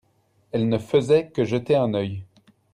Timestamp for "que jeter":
1.29-1.75